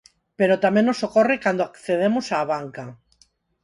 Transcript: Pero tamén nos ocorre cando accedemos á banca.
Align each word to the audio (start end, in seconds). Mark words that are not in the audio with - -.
Pero 0.39 0.61
tamén 0.63 0.85
nos 0.87 1.03
ocorre 1.07 1.41
cando 1.45 1.61
accedemos 1.65 2.25
á 2.35 2.37
banca. 2.53 2.85